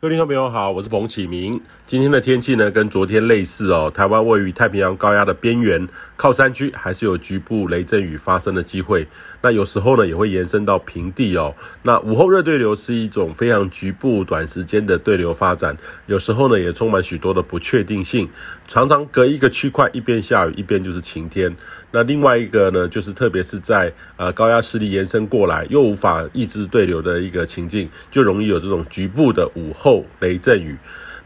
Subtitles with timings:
[0.00, 1.60] 各位听众朋友好，我是彭启明。
[1.84, 3.90] 今天的天气呢，跟昨天类似哦。
[3.92, 9.04] 台湾位于太平洋高压的边缘，靠山区还是有局部雷阵雨发生的机会。
[9.40, 11.54] 那有时候呢，也会延伸到平地哦。
[11.82, 15.76] 那午后热对流是一种非常局部、短时间的对流发展，
[16.06, 18.28] 有时候呢，也充满许多的不确定性。
[18.66, 21.56] 常常隔一个区块，一边下雨，一边就是晴天。
[21.90, 30.76] 那另外一个呢，就是特别是在呃高压势力延伸过来，又无法抑制对流的一个情境，就容易有这种局部的午后雷阵雨。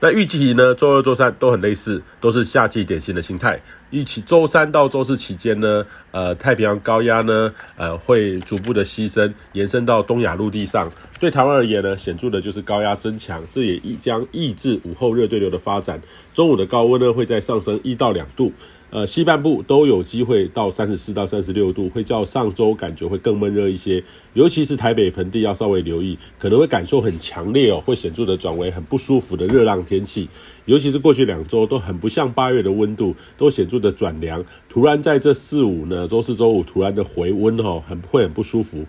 [0.04, 3.56] 那预期呢，周二、周三都很类似，都是夏季典型的心态。
[3.90, 10.90] 预期周三到周四期间呢，呃，太平洋高压呢，呃，会逐步的西伸，延伸到东亚陆地上。
[11.20, 16.02] 对台湾而言呢，显著的就是高压增强，这也将抑制午后热对流的发展。
[16.34, 18.52] 中午的高温呢，会再上升一到两度。
[18.92, 30.28] 呃，西半部都有机会到三十四到三十六度，会较上周感觉会更闷热一些，尤其是台北盆地要稍微留意，可能会感受很强烈哦，会显著的转为很不舒服的热浪天气，
[30.66, 38.84] 尤其是过去两周都很不像八月的温度，都显著的转凉，突然在这四五呢，周四周五突然的回温哦，很会很不舒服。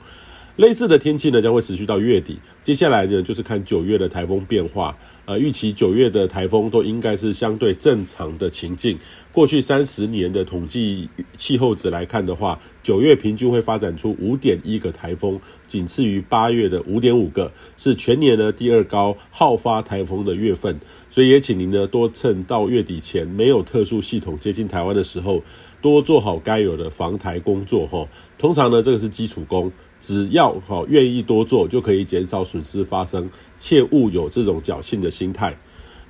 [0.56, 2.38] 类似的天气呢，将会持续到月底。
[2.62, 4.95] 接下来呢，就是看九月的台风变化。
[5.26, 9.00] 呃，预期九月的台风都应该是相对正常的情境。
[9.32, 20.80] 过去三十年的统计气候值来看的话，九月平均会发展出五点一个台风，仅次于八月的五点五个，是全年呢第二高好发台风的月份。
[21.10, 25.42] 所以也请您呢多趁到月底前没有特殊系统接近台湾的时候，
[25.82, 27.88] 多做好该有的防台工作。
[27.88, 28.08] 哈，
[28.38, 29.72] 通常呢这个是基础功。
[30.04, 35.58] 只要哈愿意多做，就可以减少损失发生，切勿有这种侥幸的心态。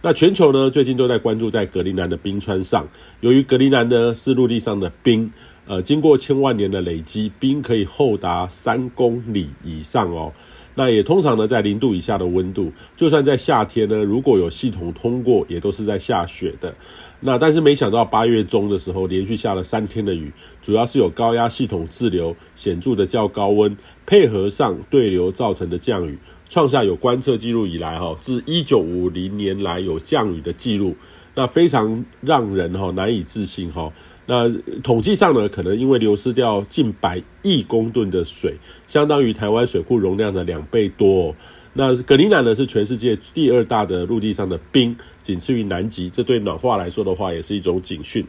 [0.01, 2.87] 那全球呢，最近都在关注在格陵兰的冰川上，
[3.21, 5.31] 由于格陵兰呢是陆地上的冰，
[5.67, 10.33] 呃，经过千万年的累积，冰可以厚达三公里以上哦。
[10.75, 16.73] 那也通常呢，在零度以下的温度，就算在夏天呢，如果有系统通过，也都是在下雪的。
[17.19, 26.17] 那但是没想到八月中的时候，连续下了三天的雨，主要是有高压系统滞留，显著的较高温，配合上对流造成的降雨，
[26.49, 30.95] 创下有观测记录以来哈，自一九五零年来有降雨的记录，
[31.35, 33.93] 那非常让人哈难以置信哈。
[34.25, 34.49] 那
[34.81, 38.55] 统计上呢，可能因为流失掉近百亿公吨的水，
[38.87, 41.35] 相当于台湾水库容量的两倍多。
[41.73, 46.09] 那格陵兰呢，是全世界第二大的陆地上的冰，仅次于南极。
[46.09, 48.25] 这对暖化来说的话，也是一种警讯。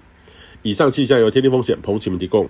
[0.63, 2.49] 以上气象由天气风险彭启明提供。